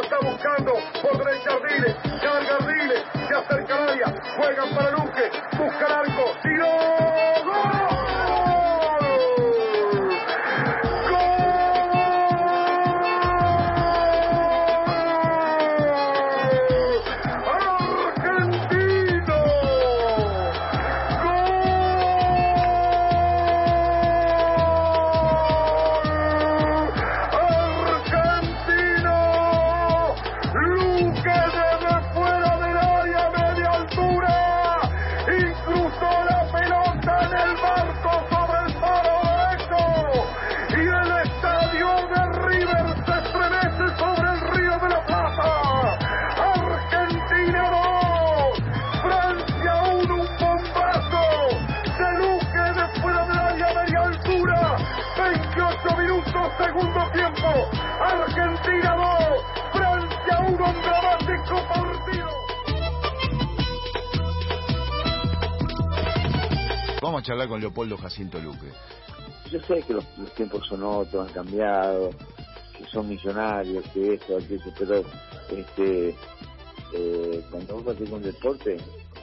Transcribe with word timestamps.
está 0.00 0.18
buscando 0.20 0.72
por 1.02 1.24
derecha 1.24 1.50
Ardiles. 1.52 1.96
Carga 2.20 2.56
Ardiles, 2.56 3.02
se 3.28 3.34
acerca 3.34 3.74
al 3.76 3.88
área. 3.90 4.14
Juegan 4.36 4.74
para 4.74 4.90
Luque, 4.90 5.30
busca 5.58 5.86
el 5.86 5.92
arco, 5.92 6.24
tiró. 6.42 7.15
Segundo 56.76 57.10
tiempo, 57.12 57.48
Argentina 58.00 58.96
2, 58.96 59.44
Francia 59.72 60.38
1, 60.40 60.50
un 60.50 60.82
dramático 60.82 61.68
partido. 61.68 62.28
Vamos 67.00 67.20
a 67.20 67.24
charlar 67.24 67.48
con 67.48 67.60
Leopoldo 67.60 67.96
Jacinto 67.96 68.38
Luque. 68.38 68.72
Yo 69.50 69.60
sé 69.60 69.82
que 69.82 69.94
los, 69.94 70.04
los 70.18 70.34
tiempos 70.34 70.66
son 70.68 70.82
otros, 70.82 71.28
han 71.28 71.32
cambiado, 71.32 72.10
que 72.76 72.84
son 72.92 73.08
millonarios, 73.08 73.84
que 73.94 74.14
esto, 74.14 74.36
aquello, 74.36 74.72
pero 74.78 75.02
este, 75.56 76.14
eh, 76.92 77.44
cuando 77.50 77.80
vos 77.80 77.94
haces 77.94 78.10
un 78.10 78.22
deporte, 78.22 78.76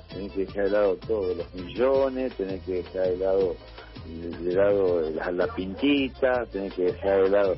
tenés 0.10 0.32
que 0.32 0.46
dejar 0.46 0.64
de 0.66 0.70
lado 0.72 0.96
todos 1.08 1.38
los 1.38 1.54
millones, 1.54 2.34
tenés 2.36 2.64
que 2.64 2.84
dejar 2.84 3.10
de 3.10 3.18
lado, 3.18 3.56
de 4.06 4.54
lado 4.54 5.10
la, 5.12 5.32
la 5.32 5.48
pintita, 5.56 6.46
tenés 6.52 6.74
que 6.74 6.84
dejar 6.86 7.24
de 7.24 7.30
lado 7.30 7.58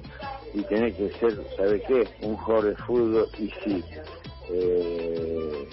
y 0.53 0.61
tenés 0.63 0.95
que 0.95 1.09
ser, 1.19 1.35
¿sabes 1.57 1.81
qué? 1.87 2.07
Un 2.21 2.35
jugador 2.37 2.65
de 2.69 2.75
fútbol 2.83 3.27
y 3.37 3.49
sí. 3.63 3.83
Eh, 4.51 5.67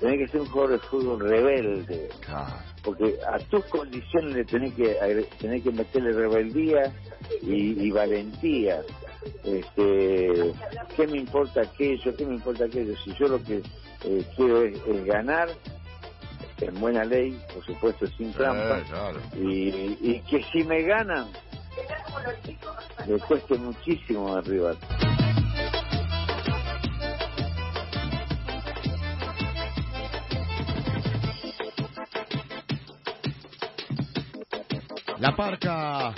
tenés 0.00 0.18
que 0.18 0.28
ser 0.32 0.40
un 0.40 0.46
jugador 0.48 0.72
de 0.72 0.78
fútbol 0.88 1.20
rebelde 1.20 2.08
Ah, 2.28 2.62
porque 2.82 3.16
a 3.26 3.38
tus 3.50 3.64
condiciones 3.66 4.34
le 4.36 4.44
tenés 4.44 4.74
que 4.74 4.96
tenés 5.40 5.62
que 5.62 5.70
meterle 5.72 6.12
rebeldía 6.12 6.92
y, 7.42 7.86
y 7.86 7.90
valentía 7.90 8.80
este 9.44 10.52
qué 10.96 11.06
me 11.08 11.18
importa 11.18 11.62
aquello 11.62 12.16
qué 12.16 12.24
me 12.26 12.34
importa 12.34 12.64
aquello 12.64 12.94
si 13.04 13.12
yo 13.14 13.28
lo 13.28 13.42
que 13.42 13.56
eh, 14.04 14.24
quiero 14.36 14.62
es, 14.62 14.76
es 14.86 15.04
ganar 15.04 15.48
en 16.60 16.80
buena 16.80 17.04
ley 17.04 17.38
por 17.52 17.64
supuesto 17.64 18.06
sin 18.06 18.32
trampa 18.32 18.78
eh, 18.78 18.84
claro. 18.88 19.20
y, 19.34 19.98
y 20.00 20.22
que 20.28 20.42
si 20.52 20.64
me 20.64 20.82
ganan 20.82 21.26
le 23.06 23.18
cueste 23.20 23.56
muchísimo 23.58 24.34
al 24.34 24.44
rival 24.44 24.78
La 35.18 35.34
parca 35.34 36.14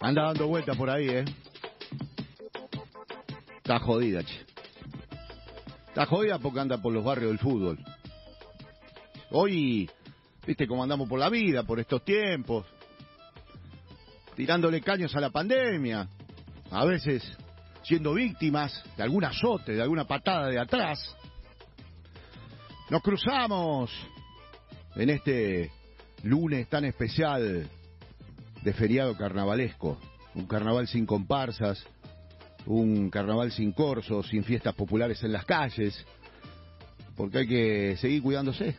anda 0.00 0.22
dando 0.24 0.48
vueltas 0.48 0.76
por 0.76 0.90
ahí, 0.90 1.08
¿eh? 1.08 1.24
Está 3.56 3.78
jodida, 3.78 4.22
che. 4.22 4.44
Está 5.88 6.06
jodida 6.06 6.38
porque 6.38 6.60
anda 6.60 6.78
por 6.78 6.92
los 6.92 7.02
barrios 7.02 7.30
del 7.30 7.38
fútbol. 7.38 7.78
Hoy, 9.34 9.88
viste 10.46 10.66
cómo 10.66 10.82
andamos 10.82 11.08
por 11.08 11.18
la 11.18 11.30
vida, 11.30 11.62
por 11.62 11.80
estos 11.80 12.04
tiempos. 12.04 12.66
Tirándole 14.36 14.82
caños 14.82 15.16
a 15.16 15.20
la 15.20 15.30
pandemia. 15.30 16.06
A 16.70 16.84
veces 16.84 17.22
siendo 17.82 18.12
víctimas 18.12 18.84
de 18.94 19.02
algún 19.02 19.24
azote, 19.24 19.72
de 19.72 19.80
alguna 19.80 20.06
patada 20.06 20.48
de 20.48 20.60
atrás. 20.60 21.16
Nos 22.90 23.00
cruzamos 23.00 23.90
en 24.96 25.08
este 25.08 25.70
lunes 26.24 26.68
tan 26.68 26.84
especial 26.84 27.70
de 28.62 28.72
feriado 28.74 29.16
carnavalesco. 29.16 29.98
Un 30.34 30.46
carnaval 30.46 30.86
sin 30.88 31.06
comparsas, 31.06 31.82
un 32.66 33.08
carnaval 33.08 33.50
sin 33.50 33.72
corsos, 33.72 34.28
sin 34.28 34.44
fiestas 34.44 34.74
populares 34.74 35.24
en 35.24 35.32
las 35.32 35.46
calles, 35.46 36.06
porque 37.16 37.38
hay 37.38 37.48
que 37.48 37.96
seguir 37.96 38.22
cuidándose. 38.22 38.76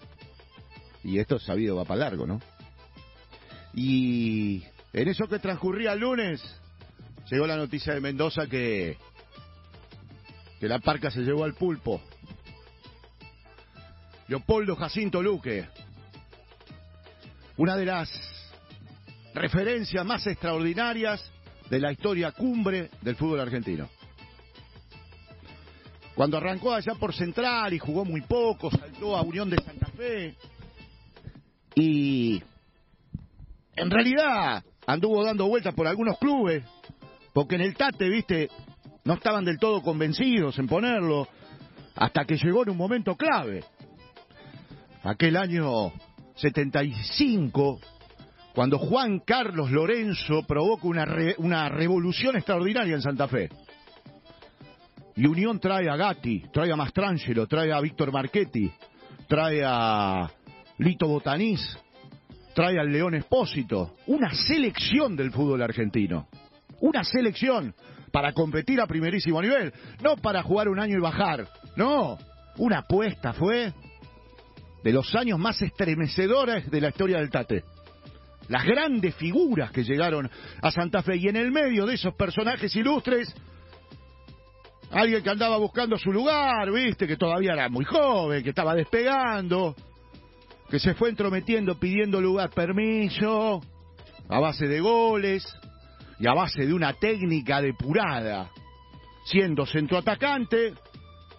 Y 1.04 1.20
esto 1.20 1.40
sabido 1.40 1.76
va 1.76 1.86
para 1.86 2.02
largo, 2.02 2.26
¿no? 2.26 2.40
Y 3.74 4.64
en 4.94 5.08
eso 5.08 5.28
que 5.28 5.40
transcurría 5.40 5.94
el 5.94 6.00
lunes, 6.00 6.42
llegó 7.30 7.48
la 7.48 7.58
noticia 7.58 7.94
de 7.94 8.00
Mendoza 8.02 8.48
que, 8.48 8.98
que 10.60 10.68
la 10.68 10.80
parca 10.80 11.10
se 11.12 11.22
llevó 11.22 11.44
al 11.44 11.56
pulpo. 11.56 12.02
Leopoldo 14.28 14.76
Jacinto 14.76 15.22
Luque, 15.22 15.68
una 17.58 17.76
de 17.76 17.86
las 17.86 18.10
referencias 19.34 20.06
más 20.06 20.26
extraordinarias 20.28 21.24
de 21.70 21.80
la 21.80 21.92
historia 21.92 22.32
cumbre 22.32 22.90
del 23.02 23.16
fútbol 23.16 23.42
argentino. 23.42 23.90
Cuando 26.16 26.38
arrancó 26.38 26.74
allá 26.74 26.94
por 26.94 27.14
Central 27.14 27.74
y 27.74 27.80
jugó 27.80 28.06
muy 28.06 28.22
poco, 28.22 28.70
saltó 28.70 29.18
a 29.18 29.22
Unión 29.24 29.50
de 29.50 29.58
Santa 29.58 29.88
Fe 29.88 30.36
y 31.76 32.42
en 33.76 33.90
realidad 33.90 34.64
anduvo 34.86 35.24
dando 35.24 35.48
vueltas 35.48 35.74
por 35.74 35.88
algunos 35.88 36.18
clubes, 36.20 36.64
porque 37.34 37.56
en 37.56 37.62
el 37.62 37.76
Tate, 37.76 38.10
viste, 38.10 38.50
no 39.06 39.16
estaban 39.16 39.44
del 39.44 39.58
todo 39.58 39.82
convencidos 39.82 40.58
en 40.60 40.68
ponerlo, 40.68 41.28
hasta 41.96 42.26
que 42.26 42.38
llegó 42.38 42.64
en 42.64 42.72
un 42.72 42.78
momento 42.78 43.16
clave. 43.16 43.64
Aquel 45.04 45.36
año 45.36 45.92
75, 46.36 47.80
cuando 48.54 48.78
Juan 48.78 49.20
Carlos 49.20 49.72
Lorenzo 49.72 50.44
provoca 50.48 50.88
una, 50.88 51.06
una 51.38 51.70
revolución 51.70 52.36
extraordinaria 52.36 52.96
en 52.96 53.02
Santa 53.02 53.28
Fe. 53.28 53.50
Y 55.16 55.28
Unión 55.28 55.60
trae 55.60 55.90
a 55.90 55.96
Gatti, 55.96 56.46
trae 56.52 56.72
a 56.72 56.76
Mastrangelo, 56.76 57.48
trae 57.48 57.72
a 57.72 57.80
Víctor 57.80 58.12
Marchetti, 58.12 58.72
trae 59.28 59.64
a 59.64 60.30
Lito 60.84 61.08
Botanís, 61.08 61.62
trae 62.54 62.78
al 62.78 62.92
León 62.92 63.16
Espósito. 63.16 63.96
Una 64.08 64.34
selección 64.34 65.16
del 65.16 65.32
fútbol 65.32 65.62
argentino. 65.62 66.28
Una 66.82 67.06
selección 67.06 67.74
para 68.12 68.34
competir 68.34 68.82
a 68.82 68.86
primerísimo 68.86 69.42
nivel. 69.42 69.72
No 70.04 70.18
para 70.18 70.44
jugar 70.44 70.68
un 70.68 70.80
año 70.80 70.98
y 70.98 71.02
bajar. 71.02 71.48
No. 71.78 72.18
Una 72.58 72.80
apuesta 72.80 73.32
fue 73.32 73.72
de 74.84 74.92
los 74.92 75.16
años 75.16 75.40
más 75.40 75.62
estremecedores 75.62 76.70
de 76.70 76.82
la 76.82 76.90
historia 76.90 77.20
del 77.20 77.30
Tate. 77.30 77.64
Las 78.50 78.66
grandes 78.66 79.16
figuras 79.16 79.72
que 79.72 79.86
llegaron 79.86 80.30
a 80.62 80.70
Santa 80.70 81.02
Fe 81.02 81.16
y 81.16 81.30
en 81.30 81.38
el 81.38 81.50
medio 81.50 81.86
de 81.86 81.94
esos 81.94 82.14
personajes 82.16 82.76
ilustres, 82.76 83.34
alguien 84.92 85.24
que 85.24 85.30
andaba 85.30 85.56
buscando 85.56 85.98
su 85.98 86.12
lugar, 86.12 86.70
viste, 86.74 87.08
que 87.08 87.16
todavía 87.16 87.54
era 87.54 87.70
muy 87.70 87.86
joven, 87.86 88.44
que 88.44 88.50
estaba 88.50 88.76
despegando, 88.76 89.78
que 90.70 90.80
se 90.80 90.94
fue 90.94 91.10
entrometiendo 91.10 91.80
pidiendo 91.80 92.20
lugar, 92.22 92.50
permiso, 92.50 93.62
a 94.30 94.40
base 94.40 94.68
de 94.68 94.80
goles 94.80 95.46
y 96.20 96.28
a 96.28 96.34
base 96.34 96.66
de 96.66 96.74
una 96.74 96.94
técnica 96.94 97.62
depurada, 97.62 98.50
siendo 99.26 99.66
centroatacante, 99.66 100.74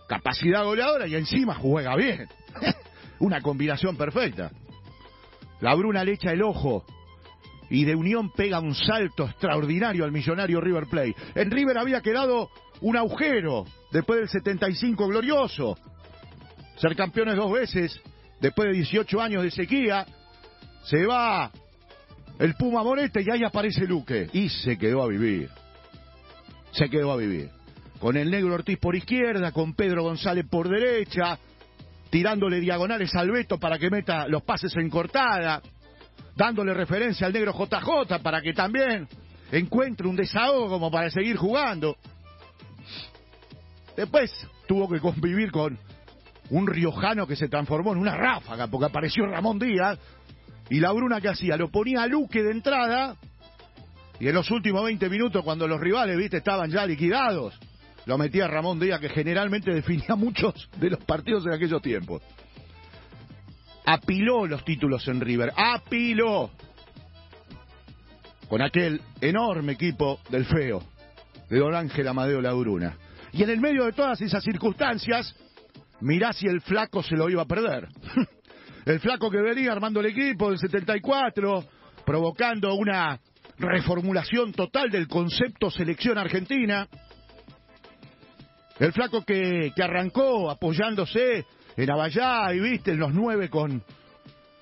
capacidad 0.08 0.64
goleadora 0.64 1.06
y 1.06 1.14
encima 1.14 1.54
juega 1.54 1.96
bien. 1.96 2.28
Una 3.20 3.40
combinación 3.40 3.96
perfecta. 3.96 4.50
La 5.60 5.74
Bruna 5.74 6.04
le 6.04 6.12
echa 6.12 6.32
el 6.32 6.42
ojo 6.42 6.84
y 7.70 7.84
de 7.84 7.94
Unión 7.94 8.30
pega 8.32 8.60
un 8.60 8.74
salto 8.74 9.24
extraordinario 9.24 10.04
al 10.04 10.12
millonario 10.12 10.60
River 10.60 10.86
Plate. 10.86 11.14
En 11.34 11.50
River 11.50 11.78
había 11.78 12.00
quedado 12.00 12.50
un 12.80 12.96
agujero 12.96 13.64
después 13.90 14.20
del 14.20 14.28
75 14.28 15.08
glorioso. 15.08 15.76
Ser 16.76 16.94
campeones 16.96 17.36
dos 17.36 17.52
veces 17.52 18.00
después 18.44 18.68
de 18.68 18.74
18 18.74 19.22
años 19.22 19.42
de 19.42 19.50
sequía. 19.50 20.04
Se 20.84 21.06
va 21.06 21.50
el 22.38 22.54
Puma 22.54 22.82
Morete 22.82 23.22
y 23.22 23.30
ahí 23.30 23.42
aparece 23.42 23.86
Luque. 23.86 24.28
Y 24.34 24.50
se 24.50 24.76
quedó 24.76 25.02
a 25.02 25.08
vivir. 25.08 25.48
se 26.72 26.90
quedó 26.90 27.12
a 27.12 27.16
vivir. 27.16 27.50
Con 27.98 28.18
el 28.18 28.30
negro 28.30 28.54
Ortiz 28.54 28.78
por 28.78 28.94
izquierda, 28.94 29.50
con 29.52 29.74
Pedro 29.74 30.02
González 30.02 30.44
por 30.50 30.68
derecha, 30.68 31.38
tirándole 32.10 32.60
diagonales 32.60 33.14
al 33.14 33.30
Beto 33.30 33.58
para 33.58 33.78
que 33.78 33.88
meta 33.88 34.28
los 34.28 34.42
pases 34.42 34.76
en 34.76 34.90
cortada, 34.90 35.62
dándole 36.36 36.74
referencia 36.74 37.26
al 37.26 37.32
negro 37.32 37.54
JJ 37.54 38.18
para 38.22 38.42
que 38.42 38.52
también 38.52 39.08
encuentre 39.52 40.06
un 40.06 40.16
desahogo 40.16 40.68
como 40.68 40.90
para 40.90 41.08
seguir 41.08 41.36
jugando. 41.36 41.96
Después 43.96 44.30
tuvo 44.66 44.86
que 44.86 45.00
convivir 45.00 45.50
con 45.50 45.78
un 46.50 46.66
riojano 46.66 47.26
que 47.26 47.36
se 47.36 47.48
transformó 47.48 47.92
en 47.92 47.98
una 47.98 48.16
ráfaga 48.16 48.66
porque 48.66 48.86
apareció 48.86 49.26
Ramón 49.26 49.58
Díaz 49.58 49.98
y 50.70 50.80
la 50.80 50.92
Bruna 50.92 51.20
que 51.20 51.28
hacía, 51.28 51.56
lo 51.56 51.70
ponía 51.70 52.06
Luque 52.06 52.42
de 52.42 52.50
entrada 52.50 53.16
y 54.20 54.28
en 54.28 54.34
los 54.34 54.50
últimos 54.50 54.84
20 54.84 55.08
minutos 55.08 55.42
cuando 55.42 55.66
los 55.66 55.80
rivales, 55.80 56.16
viste, 56.16 56.38
estaban 56.38 56.70
ya 56.70 56.86
liquidados, 56.86 57.58
lo 58.06 58.18
metía 58.18 58.46
Ramón 58.46 58.78
Díaz 58.78 59.00
que 59.00 59.08
generalmente 59.08 59.72
definía 59.72 60.14
muchos 60.16 60.68
de 60.78 60.90
los 60.90 61.04
partidos 61.04 61.46
en 61.46 61.52
aquellos 61.52 61.82
tiempos. 61.82 62.22
Apiló 63.86 64.46
los 64.46 64.64
títulos 64.64 65.06
en 65.08 65.20
River, 65.20 65.52
apiló 65.56 66.50
con 68.48 68.62
aquel 68.62 69.00
enorme 69.20 69.72
equipo 69.72 70.20
del 70.30 70.44
feo, 70.46 70.82
de 71.50 71.58
Don 71.58 71.74
Ángel 71.74 72.08
Amadeo 72.08 72.40
Lauruna. 72.40 72.96
Y 73.32 73.42
en 73.42 73.50
el 73.50 73.60
medio 73.60 73.84
de 73.84 73.92
todas 73.92 74.20
esas 74.20 74.42
circunstancias, 74.42 75.34
mirá 76.04 76.32
si 76.34 76.46
el 76.46 76.60
flaco 76.60 77.02
se 77.02 77.16
lo 77.16 77.28
iba 77.30 77.42
a 77.42 77.46
perder. 77.46 77.88
el 78.84 79.00
flaco 79.00 79.30
que 79.30 79.40
venía 79.40 79.72
armando 79.72 80.00
el 80.00 80.06
equipo 80.06 80.50
del 80.50 80.58
74, 80.58 81.64
provocando 82.04 82.74
una 82.74 83.18
reformulación 83.58 84.52
total 84.52 84.90
del 84.90 85.08
concepto 85.08 85.70
selección 85.70 86.18
argentina. 86.18 86.86
El 88.78 88.92
flaco 88.92 89.24
que, 89.24 89.72
que 89.74 89.82
arrancó 89.82 90.50
apoyándose 90.50 91.46
en 91.76 91.90
Abayá 91.90 92.52
y 92.52 92.60
viste 92.60 92.90
en 92.90 92.98
los 92.98 93.14
nueve 93.14 93.48
con, 93.48 93.82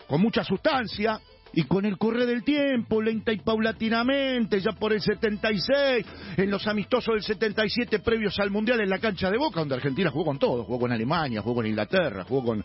con 0.06 0.20
mucha 0.20 0.44
sustancia. 0.44 1.18
Y 1.54 1.64
con 1.64 1.84
el 1.84 1.98
correr 1.98 2.26
del 2.26 2.44
tiempo, 2.44 3.02
lenta 3.02 3.32
y 3.32 3.38
paulatinamente, 3.38 4.60
ya 4.60 4.72
por 4.72 4.92
el 4.92 5.00
76, 5.02 6.06
en 6.38 6.50
los 6.50 6.66
amistosos 6.66 7.14
del 7.14 7.22
77 7.22 7.98
previos 7.98 8.38
al 8.38 8.50
Mundial 8.50 8.80
en 8.80 8.88
la 8.88 8.98
cancha 8.98 9.30
de 9.30 9.36
Boca, 9.36 9.60
donde 9.60 9.74
Argentina 9.74 10.10
jugó 10.10 10.24
con 10.24 10.38
todo, 10.38 10.64
jugó 10.64 10.80
con 10.80 10.92
Alemania, 10.92 11.42
jugó 11.42 11.56
con 11.56 11.66
Inglaterra, 11.66 12.24
jugó 12.24 12.44
con 12.44 12.64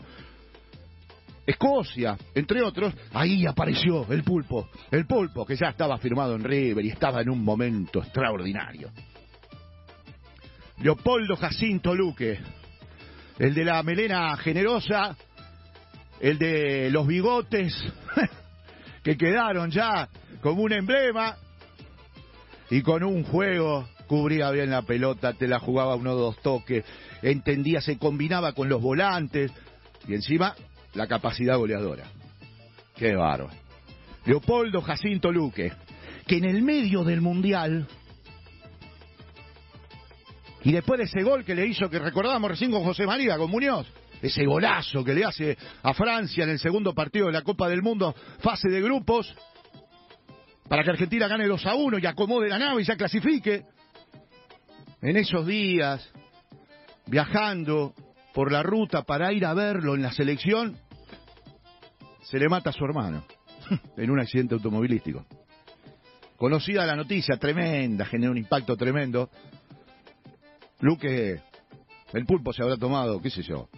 Escocia, 1.48 2.16
entre 2.34 2.62
otros, 2.62 2.94
ahí 3.14 3.46
apareció 3.46 4.06
el 4.10 4.22
pulpo, 4.22 4.68
el 4.90 5.06
pulpo 5.06 5.46
que 5.46 5.56
ya 5.56 5.68
estaba 5.68 5.96
firmado 5.96 6.34
en 6.34 6.44
River 6.44 6.84
y 6.84 6.90
estaba 6.90 7.22
en 7.22 7.30
un 7.30 7.42
momento 7.42 8.00
extraordinario. 8.00 8.90
Leopoldo 10.82 11.36
Jacinto 11.36 11.94
Luque, 11.94 12.38
el 13.38 13.54
de 13.54 13.64
la 13.64 13.82
melena 13.82 14.36
generosa, 14.36 15.16
el 16.20 16.38
de 16.38 16.90
los 16.90 17.06
bigotes, 17.06 17.74
que 19.08 19.16
quedaron 19.16 19.70
ya 19.70 20.06
como 20.42 20.60
un 20.60 20.70
emblema 20.70 21.38
y 22.68 22.82
con 22.82 23.02
un 23.02 23.24
juego 23.24 23.88
cubría 24.06 24.50
bien 24.50 24.70
la 24.70 24.82
pelota, 24.82 25.32
te 25.32 25.48
la 25.48 25.58
jugaba 25.58 25.94
uno 25.94 26.12
o 26.12 26.16
dos 26.16 26.42
toques, 26.42 26.84
entendía, 27.22 27.80
se 27.80 27.96
combinaba 27.96 28.52
con 28.52 28.68
los 28.68 28.82
volantes 28.82 29.50
y 30.06 30.12
encima 30.12 30.54
la 30.92 31.06
capacidad 31.06 31.56
goleadora. 31.56 32.04
Qué 32.96 33.14
bárbaro. 33.14 33.48
Leopoldo 34.26 34.82
Jacinto 34.82 35.32
Luque, 35.32 35.72
que 36.26 36.36
en 36.36 36.44
el 36.44 36.60
medio 36.60 37.02
del 37.02 37.22
Mundial, 37.22 37.88
y 40.64 40.72
después 40.72 40.98
de 40.98 41.04
ese 41.04 41.22
gol 41.22 41.46
que 41.46 41.54
le 41.54 41.66
hizo, 41.66 41.88
que 41.88 41.98
recordábamos 41.98 42.50
recién 42.50 42.70
con 42.70 42.84
José 42.84 43.06
María, 43.06 43.38
con 43.38 43.50
Muñoz, 43.50 43.86
ese 44.22 44.44
golazo 44.44 45.04
que 45.04 45.14
le 45.14 45.24
hace 45.24 45.56
a 45.82 45.94
Francia 45.94 46.44
en 46.44 46.50
el 46.50 46.58
segundo 46.58 46.94
partido 46.94 47.26
de 47.26 47.32
la 47.32 47.42
Copa 47.42 47.68
del 47.68 47.82
Mundo, 47.82 48.14
fase 48.40 48.68
de 48.68 48.80
grupos, 48.80 49.34
para 50.68 50.84
que 50.84 50.90
Argentina 50.90 51.28
gane 51.28 51.46
2 51.46 51.66
a 51.66 51.74
1 51.74 51.98
y 51.98 52.06
acomode 52.06 52.48
la 52.48 52.58
nave 52.58 52.82
y 52.82 52.84
ya 52.84 52.96
clasifique. 52.96 53.64
En 55.00 55.16
esos 55.16 55.46
días, 55.46 56.12
viajando 57.06 57.94
por 58.34 58.52
la 58.52 58.62
ruta 58.62 59.02
para 59.02 59.32
ir 59.32 59.46
a 59.46 59.54
verlo 59.54 59.94
en 59.94 60.02
la 60.02 60.12
selección, 60.12 60.76
se 62.22 62.38
le 62.38 62.48
mata 62.48 62.70
a 62.70 62.72
su 62.72 62.84
hermano 62.84 63.24
en 63.96 64.10
un 64.10 64.20
accidente 64.20 64.54
automovilístico. 64.54 65.24
Conocida 66.36 66.86
la 66.86 66.94
noticia, 66.94 67.36
tremenda, 67.36 68.04
generó 68.04 68.32
un 68.32 68.38
impacto 68.38 68.76
tremendo. 68.76 69.30
Luque, 70.80 71.40
el 72.12 72.26
pulpo 72.26 72.52
se 72.52 72.62
habrá 72.62 72.76
tomado, 72.76 73.20
qué 73.20 73.30
sé 73.30 73.42
yo, 73.42 73.68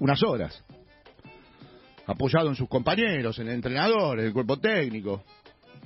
unas 0.00 0.22
horas, 0.22 0.64
apoyado 2.06 2.48
en 2.48 2.54
sus 2.54 2.68
compañeros, 2.68 3.38
en 3.38 3.48
el 3.48 3.54
entrenador, 3.54 4.20
en 4.20 4.26
el 4.26 4.32
cuerpo 4.32 4.58
técnico. 4.58 5.22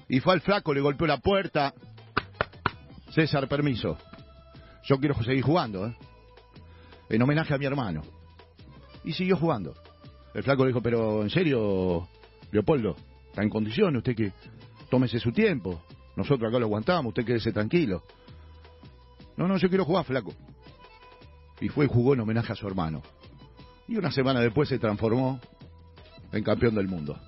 Y 0.09 0.21
fue 0.21 0.35
al 0.35 0.41
flaco, 0.41 0.75
le 0.75 0.81
golpeó 0.81 1.07
la 1.07 1.19
puerta. 1.19 1.73
César, 3.11 3.49
permiso. 3.49 3.97
Yo 4.85 4.99
quiero 4.99 5.15
seguir 5.23 5.43
jugando, 5.43 5.87
¿eh? 5.87 5.97
En 7.09 7.23
homenaje 7.23 7.55
a 7.55 7.59
mi 7.59 7.67
hermano. 7.67 8.03
Y 9.05 9.13
siguió 9.13 9.37
jugando. 9.37 9.75
El 10.35 10.43
flaco 10.43 10.65
le 10.65 10.69
dijo, 10.69 10.83
pero 10.83 11.23
en 11.23 11.31
serio, 11.31 12.09
Leopoldo, 12.53 12.97
está 13.29 13.43
en 13.43 13.51
condiciones, 13.51 13.99
usted 13.99 14.15
que 14.15 14.33
tómese 14.89 15.19
su 15.19 15.33
tiempo. 15.33 15.83
Nosotros 16.17 16.49
acá 16.49 16.59
lo 16.59 16.67
aguantamos, 16.67 17.11
usted 17.11 17.25
quédese 17.25 17.53
tranquilo. 17.53 18.05
No, 19.37 19.49
no, 19.49 19.57
yo 19.57 19.69
quiero 19.69 19.85
jugar, 19.85 20.05
flaco. 20.05 20.35
Y 21.61 21.69
fue 21.69 21.87
y 21.87 21.89
jugó 21.89 22.15
en 22.15 22.21
homenaje 22.21 22.53
a 22.53 22.57
su 22.57 22.67
hermano. 22.67 23.03
Y 23.91 23.97
una 23.97 24.13
semana 24.13 24.39
después 24.39 24.69
se 24.69 24.79
transformó 24.79 25.41
en 26.31 26.45
campeón 26.45 26.77
del 26.77 26.87
mundo. 26.87 27.19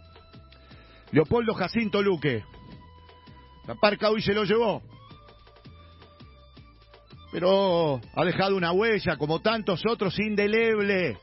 Leopoldo 1.11 1.55
Jacinto 1.55 2.01
Luque. 2.01 2.45
La 3.67 3.75
parca 3.75 4.11
hoy 4.11 4.23
se 4.23 4.33
lo 4.33 4.45
llevó. 4.45 4.81
Pero 7.33 8.01
ha 8.15 8.25
dejado 8.25 8.57
una 8.57 8.71
huella, 8.71 9.17
como 9.17 9.41
tantos 9.41 9.83
otros, 9.91 10.17
indeleble. 10.21 11.19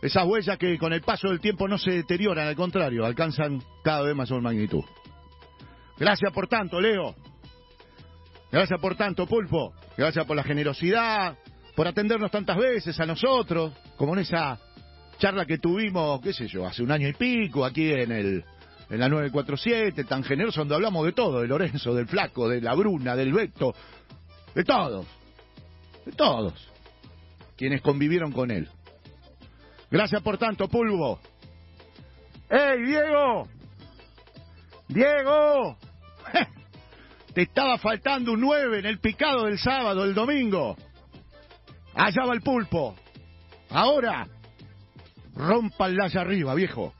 Esas 0.00 0.24
huellas 0.24 0.56
que 0.58 0.78
con 0.78 0.92
el 0.92 1.02
paso 1.02 1.26
del 1.26 1.40
tiempo 1.40 1.66
no 1.66 1.76
se 1.76 1.90
deterioran, 1.90 2.46
al 2.46 2.54
contrario, 2.54 3.04
alcanzan 3.04 3.60
cada 3.82 4.02
vez 4.02 4.14
mayor 4.14 4.40
magnitud. 4.42 4.84
Gracias 5.98 6.32
por 6.32 6.46
tanto, 6.46 6.80
Leo. 6.80 7.16
Gracias 8.52 8.80
por 8.80 8.94
tanto, 8.94 9.26
Pulpo. 9.26 9.72
Gracias 9.96 10.24
por 10.24 10.36
la 10.36 10.44
generosidad, 10.44 11.36
por 11.80 11.88
atendernos 11.88 12.30
tantas 12.30 12.58
veces 12.58 13.00
a 13.00 13.06
nosotros, 13.06 13.72
como 13.96 14.12
en 14.12 14.18
esa 14.18 14.58
charla 15.18 15.46
que 15.46 15.56
tuvimos, 15.56 16.20
qué 16.20 16.34
sé 16.34 16.46
yo, 16.46 16.66
hace 16.66 16.82
un 16.82 16.92
año 16.92 17.08
y 17.08 17.14
pico, 17.14 17.64
aquí 17.64 17.90
en 17.90 18.12
el 18.12 18.44
en 18.90 19.00
la 19.00 19.08
947, 19.08 20.04
tan 20.04 20.22
generoso, 20.22 20.60
donde 20.60 20.74
hablamos 20.74 21.06
de 21.06 21.12
todo, 21.12 21.40
de 21.40 21.48
Lorenzo, 21.48 21.94
del 21.94 22.06
Flaco, 22.06 22.50
de 22.50 22.60
la 22.60 22.74
Bruna, 22.74 23.16
del 23.16 23.32
Beto, 23.32 23.74
de 24.54 24.62
todos, 24.62 25.06
de 26.04 26.12
todos, 26.12 26.52
quienes 27.56 27.80
convivieron 27.80 28.30
con 28.30 28.50
él. 28.50 28.68
Gracias 29.90 30.20
por 30.20 30.36
tanto, 30.36 30.68
Pulvo. 30.68 31.18
¡Ey, 32.50 32.82
Diego! 32.82 33.48
¡Diego! 34.86 35.78
Te 37.32 37.40
estaba 37.40 37.78
faltando 37.78 38.32
un 38.32 38.40
9 38.42 38.80
en 38.80 38.84
el 38.84 38.98
picado 38.98 39.46
del 39.46 39.58
sábado, 39.58 40.04
el 40.04 40.12
domingo. 40.12 40.76
Allá 41.94 42.26
va 42.26 42.34
el 42.34 42.42
pulpo. 42.42 42.94
Ahora, 43.70 44.26
rompanla 45.34 46.04
allá 46.04 46.20
arriba, 46.22 46.54
viejo. 46.54 46.92